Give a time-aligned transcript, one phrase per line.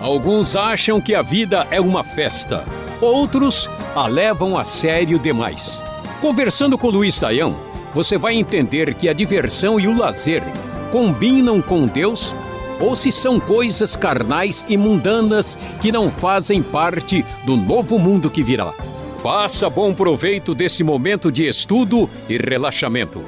[0.00, 2.64] Alguns acham que a vida é uma festa,
[3.00, 5.80] outros a levam a sério demais.
[6.20, 7.54] Conversando com Luiz Saião,
[7.94, 10.42] você vai entender que a diversão e o lazer
[10.90, 12.34] combinam com Deus
[12.80, 18.42] ou se são coisas carnais e mundanas que não fazem parte do novo mundo que
[18.42, 18.72] virá.
[19.22, 23.22] Faça bom proveito desse momento de estudo e relaxamento.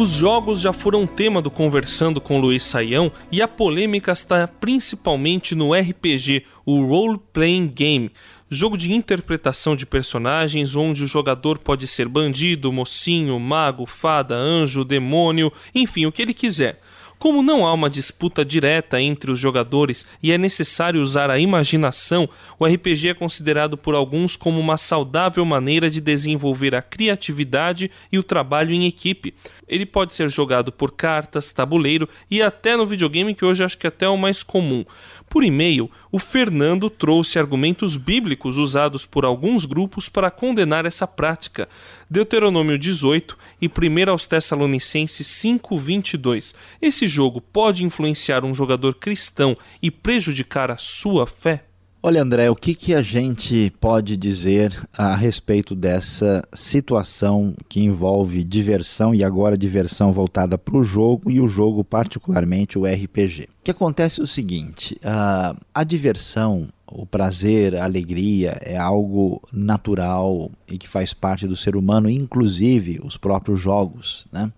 [0.00, 5.54] Os jogos já foram tema do Conversando com Luiz Saião e a polêmica está principalmente
[5.54, 8.10] no RPG, o Role Playing Game,
[8.48, 14.86] jogo de interpretação de personagens onde o jogador pode ser bandido, mocinho, mago, fada, anjo,
[14.86, 16.80] demônio, enfim, o que ele quiser.
[17.20, 22.26] Como não há uma disputa direta entre os jogadores e é necessário usar a imaginação,
[22.58, 28.18] o RPG é considerado por alguns como uma saudável maneira de desenvolver a criatividade e
[28.18, 29.34] o trabalho em equipe.
[29.68, 33.86] Ele pode ser jogado por cartas, tabuleiro e até no videogame, que hoje acho que
[33.86, 34.82] é até é o mais comum.
[35.30, 41.68] Por e-mail, o Fernando trouxe argumentos bíblicos usados por alguns grupos para condenar essa prática.
[42.10, 46.52] Deuteronômio 18 e 1 aos Tessalonicenses 5:22.
[46.82, 51.69] Esse jogo pode influenciar um jogador cristão e prejudicar a sua fé?
[52.02, 58.42] Olha, André, o que, que a gente pode dizer a respeito dessa situação que envolve
[58.42, 63.50] diversão e agora diversão voltada para o jogo e o jogo, particularmente o RPG?
[63.60, 69.42] O que acontece é o seguinte: a, a diversão, o prazer, a alegria é algo
[69.52, 74.50] natural e que faz parte do ser humano, inclusive os próprios jogos, né?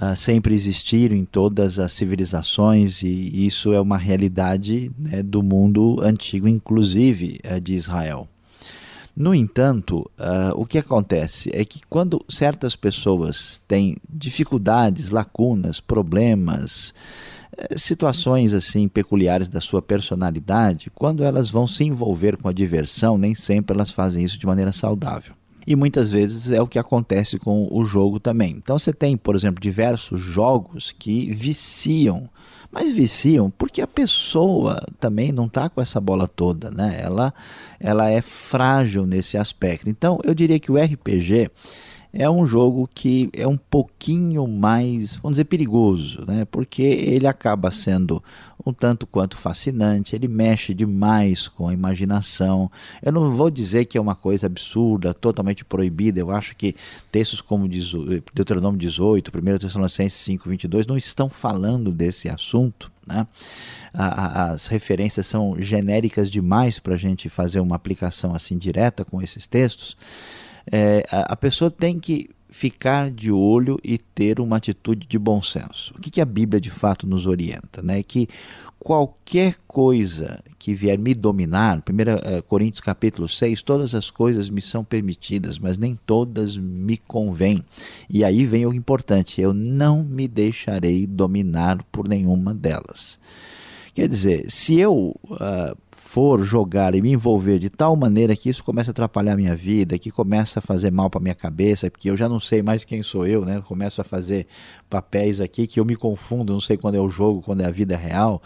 [0.00, 6.00] Uh, sempre existiram em todas as civilizações e isso é uma realidade né, do mundo
[6.00, 8.28] antigo, inclusive uh, de Israel.
[9.14, 16.94] No entanto, uh, o que acontece é que quando certas pessoas têm dificuldades, lacunas, problemas,
[17.56, 23.18] eh, situações assim peculiares da sua personalidade, quando elas vão se envolver com a diversão,
[23.18, 25.34] nem sempre elas fazem isso de maneira saudável
[25.68, 28.52] e muitas vezes é o que acontece com o jogo também.
[28.56, 32.26] Então você tem, por exemplo, diversos jogos que viciam,
[32.72, 36.98] mas viciam porque a pessoa também não está com essa bola toda, né?
[37.02, 37.34] Ela,
[37.78, 39.90] ela é frágil nesse aspecto.
[39.90, 41.50] Então eu diria que o RPG
[42.12, 46.46] é um jogo que é um pouquinho mais, vamos dizer, perigoso, né?
[46.46, 48.22] porque ele acaba sendo
[48.64, 52.70] um tanto quanto fascinante, ele mexe demais com a imaginação.
[53.02, 56.74] Eu não vou dizer que é uma coisa absurda, totalmente proibida, eu acho que
[57.12, 62.90] textos como Deuteronômio 18, 1 Tessalonicenses 5, 22 não estão falando desse assunto.
[63.06, 63.26] Né?
[63.94, 69.46] as referências são genéricas demais para a gente fazer uma aplicação assim direta com esses
[69.46, 69.96] textos
[70.72, 75.42] é, a, a pessoa tem que ficar de olho e ter uma atitude de bom
[75.42, 75.92] senso.
[75.96, 77.82] O que, que a Bíblia de fato nos orienta?
[77.82, 78.02] Né?
[78.02, 78.28] Que
[78.78, 84.62] qualquer coisa que vier me dominar, 1 eh, Coríntios capítulo 6, todas as coisas me
[84.62, 87.62] são permitidas, mas nem todas me convêm.
[88.08, 93.18] E aí vem o importante, eu não me deixarei dominar por nenhuma delas.
[93.94, 98.62] Quer dizer, se eu uh, for jogar e me envolver de tal maneira que isso
[98.62, 102.08] começa a atrapalhar a minha vida, que começa a fazer mal para minha cabeça, porque
[102.08, 103.56] eu já não sei mais quem sou eu, né?
[103.56, 104.46] Eu começo a fazer
[104.88, 107.70] papéis aqui que eu me confundo, não sei quando é o jogo, quando é a
[107.70, 108.40] vida real.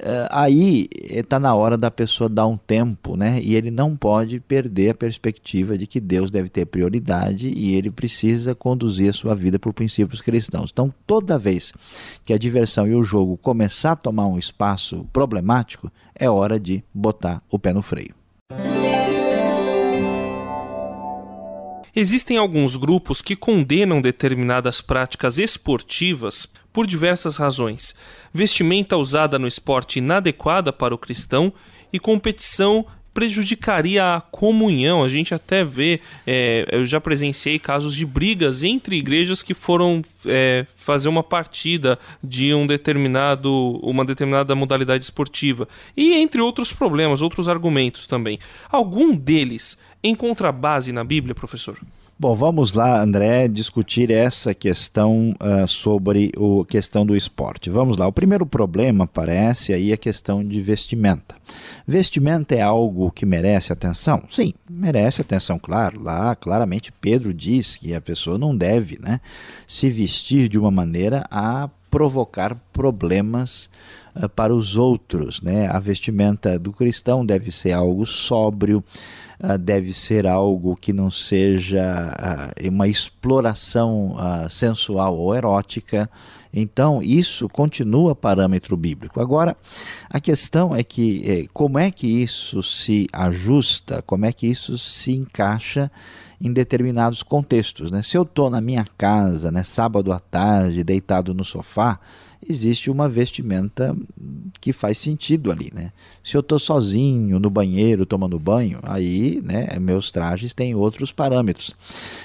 [0.00, 3.40] Uh, aí está na hora da pessoa dar um tempo, né?
[3.42, 7.90] E ele não pode perder a perspectiva de que Deus deve ter prioridade e ele
[7.90, 10.70] precisa conduzir a sua vida por princípios cristãos.
[10.72, 11.72] Então, toda vez
[12.24, 16.84] que a diversão e o jogo começar a tomar um espaço problemático, é hora de
[16.94, 18.17] botar o pé no freio.
[21.94, 27.94] Existem alguns grupos que condenam determinadas práticas esportivas por diversas razões:
[28.32, 31.52] vestimenta usada no esporte inadequada para o cristão
[31.92, 32.86] e competição
[33.18, 35.02] prejudicaria a comunhão.
[35.02, 40.02] A gente até vê, é, eu já presenciei casos de brigas entre igrejas que foram
[40.24, 45.68] é, fazer uma partida de um determinado, uma determinada modalidade esportiva.
[45.94, 48.38] E entre outros problemas, outros argumentos também.
[48.70, 51.78] Algum deles encontra base na Bíblia, professor?
[52.20, 57.70] Bom, vamos lá, André, discutir essa questão uh, sobre a questão do esporte.
[57.70, 58.08] Vamos lá.
[58.08, 61.36] O primeiro problema parece aí a questão de vestimenta.
[61.86, 64.24] Vestimenta é algo que merece atenção?
[64.28, 66.02] Sim, merece atenção, claro.
[66.02, 69.20] Lá, claramente, Pedro diz que a pessoa não deve né,
[69.64, 73.68] se vestir de uma maneira a provocar problemas
[74.14, 75.40] uh, para os outros.
[75.40, 75.66] Né?
[75.68, 78.84] A vestimenta do cristão deve ser algo sóbrio,
[79.42, 84.16] uh, deve ser algo que não seja uma exploração
[84.50, 86.08] sensual ou erótica.
[86.60, 89.20] Então, isso continua parâmetro bíblico.
[89.20, 89.56] Agora,
[90.08, 94.76] a questão é que eh, como é que isso se ajusta, como é que isso
[94.76, 95.90] se encaixa
[96.40, 97.90] em determinados contextos.
[97.90, 98.02] Né?
[98.02, 101.98] Se eu estou na minha casa, né, sábado à tarde, deitado no sofá,
[102.46, 103.96] existe uma vestimenta
[104.60, 105.92] que faz sentido ali, né?
[106.24, 111.74] Se eu estou sozinho no banheiro tomando banho, aí, né, meus trajes têm outros parâmetros.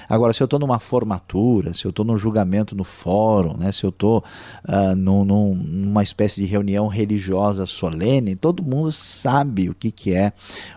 [0.08, 3.84] Agora, se eu estou numa formatura, se eu estou num julgamento no fórum, né, se
[3.84, 4.22] eu estou
[4.68, 10.32] uh, num, numa espécie de reunião religiosa solene, todo mundo sabe o que, que é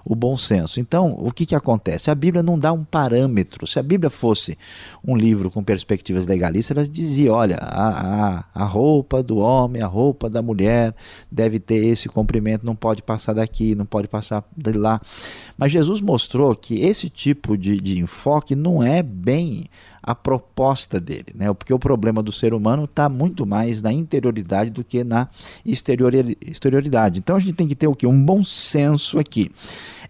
[0.05, 0.79] o bom senso.
[0.79, 2.09] Então, o que, que acontece?
[2.09, 3.67] A Bíblia não dá um parâmetro.
[3.67, 4.57] Se a Bíblia fosse
[5.05, 9.87] um livro com perspectivas legalistas, ela dizia, olha, a, a, a roupa do homem, a
[9.87, 10.95] roupa da mulher
[11.31, 14.99] deve ter esse comprimento, não pode passar daqui, não pode passar de lá.
[15.57, 19.65] Mas Jesus mostrou que esse tipo de, de enfoque não é bem
[20.01, 21.53] a proposta dele, né?
[21.53, 25.27] porque o problema do ser humano está muito mais na interioridade do que na
[25.65, 27.19] exterioridade.
[27.19, 28.07] Então a gente tem que ter o que?
[28.07, 29.51] Um bom senso aqui.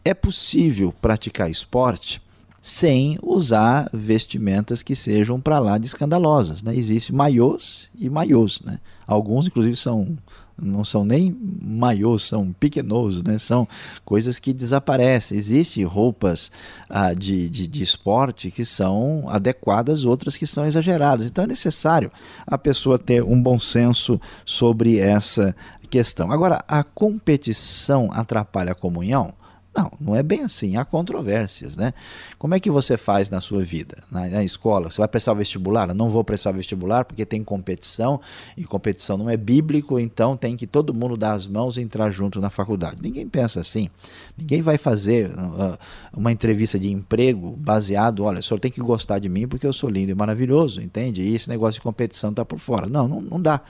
[0.05, 2.21] É possível praticar esporte
[2.67, 6.61] sem usar vestimentas que sejam para lá de escandalosas.
[6.61, 6.75] Né?
[6.75, 8.61] Existem maiôs e maiôs.
[8.61, 8.77] Né?
[9.07, 10.17] Alguns, inclusive, são
[10.61, 13.39] não são nem maiôs, são pequenos, né?
[13.39, 13.65] são
[14.03, 15.37] coisas que desaparecem.
[15.37, 16.51] Existem roupas
[16.89, 21.25] ah, de, de, de esporte que são adequadas, outras que são exageradas.
[21.25, 22.11] Então é necessário
[22.45, 25.55] a pessoa ter um bom senso sobre essa
[25.89, 26.33] questão.
[26.33, 29.33] Agora, a competição atrapalha a comunhão?
[29.77, 30.75] Não, não é bem assim.
[30.75, 31.93] Há controvérsias, né?
[32.39, 33.97] Como é que você faz na sua vida?
[34.09, 35.89] Na, na escola, você vai prestar o vestibular?
[35.89, 38.19] Eu não vou prestar o vestibular porque tem competição
[38.57, 42.09] e competição não é bíblico, então tem que todo mundo dar as mãos e entrar
[42.09, 42.97] junto na faculdade.
[43.03, 43.87] Ninguém pensa assim.
[44.35, 45.77] Ninguém vai fazer uh,
[46.11, 49.73] uma entrevista de emprego baseado, olha, o senhor tem que gostar de mim porque eu
[49.73, 51.21] sou lindo e maravilhoso, entende?
[51.21, 52.87] E esse negócio de competição está por fora.
[52.87, 53.61] Não, não, não dá.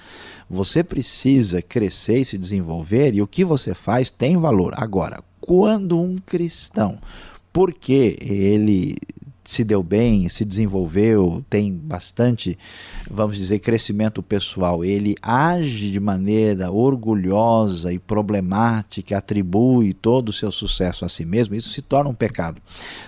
[0.50, 4.74] Você precisa crescer e se desenvolver e o que você faz tem valor.
[4.77, 7.00] Agora, quando um cristão,
[7.54, 8.98] porque ele
[9.46, 12.60] se deu bem, se desenvolveu, tem bastante,
[13.10, 20.52] vamos dizer, crescimento pessoal, ele age de maneira orgulhosa e problemática, atribui todo o seu
[20.52, 22.62] sucesso a si mesmo, isso se torna um pecado.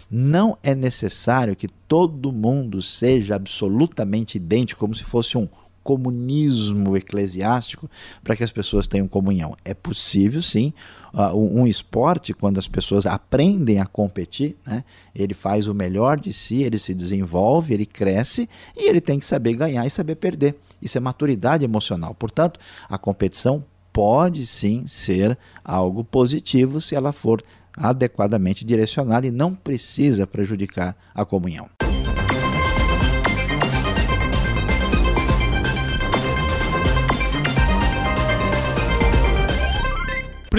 [0.09, 5.49] Não é necessário que todo mundo seja absolutamente idêntico, como se fosse um
[5.89, 7.89] comunismo eclesiástico
[8.23, 9.57] para que as pessoas tenham comunhão.
[9.65, 10.71] É possível, sim.
[11.11, 14.83] Uh, um esporte, quando as pessoas aprendem a competir, né,
[15.15, 18.47] ele faz o melhor de si, ele se desenvolve, ele cresce
[18.77, 20.55] e ele tem que saber ganhar e saber perder.
[20.79, 22.13] Isso é maturidade emocional.
[22.13, 25.35] Portanto, a competição pode sim ser
[25.65, 27.43] algo positivo se ela for
[27.75, 31.67] adequadamente direcionada e não precisa prejudicar a comunhão.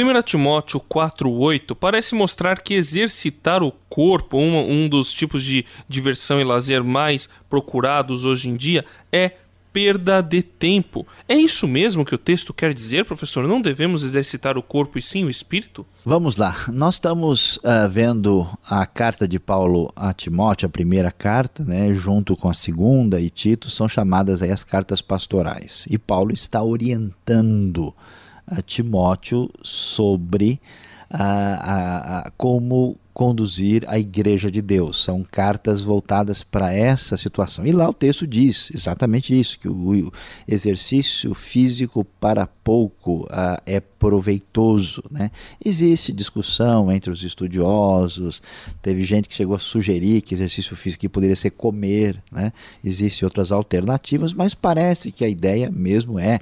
[0.01, 6.41] 1 Timóteo 4,8 parece mostrar que exercitar o corpo, um, um dos tipos de diversão
[6.41, 9.33] e lazer mais procurados hoje em dia, é
[9.73, 11.07] perda de tempo.
[11.29, 13.47] É isso mesmo que o texto quer dizer, professor?
[13.47, 15.87] Não devemos exercitar o corpo e sim o espírito?
[16.05, 16.57] Vamos lá.
[16.69, 22.35] Nós estamos uh, vendo a carta de Paulo a Timóteo, a primeira carta, né, junto
[22.37, 25.87] com a segunda e Tito, são chamadas aí as cartas pastorais.
[25.89, 27.95] E Paulo está orientando
[28.51, 30.61] a Timóteo sobre
[31.09, 35.03] a, a, a, como conduzir a igreja de Deus.
[35.03, 37.67] São cartas voltadas para essa situação.
[37.67, 40.13] E lá o texto diz exatamente isso: que o
[40.47, 45.03] exercício físico para pouco uh, é proveitoso.
[45.11, 45.31] Né?
[45.63, 48.43] Existe discussão entre os estudiosos,
[48.81, 52.53] teve gente que chegou a sugerir que exercício físico poderia ser comer, né?
[52.83, 56.41] existem outras alternativas, mas parece que a ideia mesmo é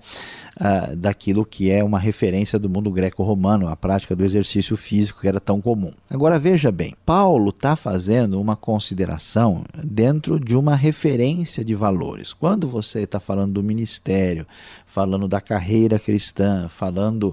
[0.61, 5.29] uh, daquilo que é uma referência do mundo greco-romano, a prática do exercício físico que
[5.29, 5.93] era tão comum.
[6.09, 12.33] Agora veja bem, Paulo está fazendo uma consideração dentro de uma referência de valores.
[12.33, 14.45] Quando você está falando do ministério,
[14.85, 17.29] falando da carreira cristã, falando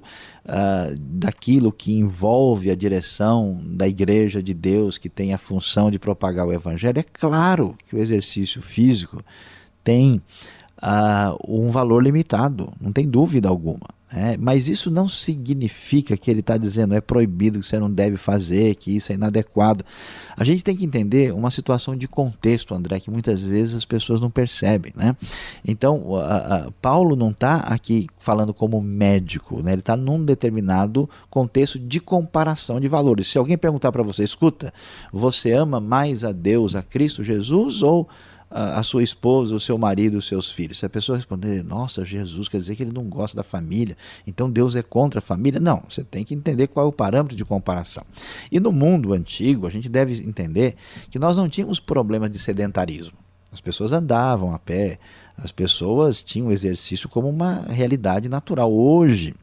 [0.45, 5.97] uh, daquilo que envolve a direção da igreja de Deus, que tem a função de
[5.97, 9.23] propagar o evangelho, é claro que o exercício físico
[9.83, 10.21] tem
[10.83, 13.87] uh, um valor limitado, não tem dúvida alguma.
[14.15, 18.15] É, mas isso não significa que ele está dizendo é proibido, que você não deve
[18.15, 19.83] fazer, que isso é inadequado.
[20.37, 24.21] A gente tem que entender uma situação de contexto, André, que muitas vezes as pessoas
[24.21, 24.93] não percebem.
[24.95, 25.17] Né?
[25.67, 29.73] Então, a, a, Paulo não está aqui falando como médico, né?
[29.73, 33.27] ele está num determinado contexto de comparação de valores.
[33.27, 34.73] Se alguém perguntar para você, escuta,
[35.11, 38.07] você ama mais a Deus, a Cristo Jesus ou
[38.49, 40.79] a, sua esposa, o seu marido, os seus filhos.
[40.79, 44.49] Se a pessoa responder, nossa, Jesus, quer dizer que ele não gosta da família, então
[44.49, 45.59] Deus é contra a família.
[45.59, 48.05] Não, você tem que entender qual é o parâmetro de comparação.
[48.51, 50.75] E no mundo antigo, a gente deve entender
[51.09, 53.17] que nós não tínhamos problema de sedentarismo.
[53.51, 54.99] As pessoas andavam a pé,
[55.37, 58.71] as pessoas tinham o exercício como uma realidade natural.
[58.71, 59.33] Hoje,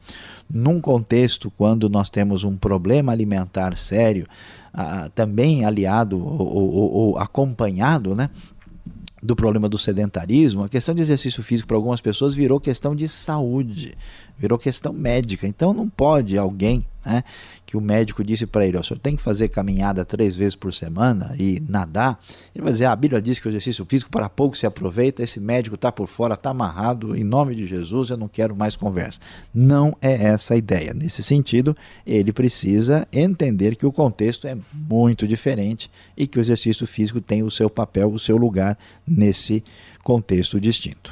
[0.49, 4.27] num contexto quando nós temos um problema alimentar sério,
[4.73, 8.29] ah, também aliado ou, ou, ou, acompanhado né,
[9.23, 13.07] do problema do sedentarismo, a questão de exercício físico para algumas pessoas virou questão de
[13.07, 13.95] saúde,
[14.37, 15.47] virou questão médica.
[15.47, 17.23] Então não pode alguém né,
[17.65, 20.73] que o médico disse para ele, o senhor tem que fazer caminhada três vezes por
[20.73, 22.19] semana e nadar.
[22.53, 25.23] Ele vai dizer, ah, a Bíblia diz que o exercício físico para pouco se aproveita,
[25.23, 28.75] esse médico está por fora, está amarrado, em nome de Jesus eu não quero mais
[28.75, 29.19] conversa.
[29.53, 30.93] Não é essa a ideia.
[30.93, 31.75] Nesse sentido,
[32.05, 37.43] ele precisa entender que o contexto é muito diferente e que o exercício físico tem
[37.43, 39.63] o seu papel, o seu lugar nesse
[40.03, 41.11] contexto distinto.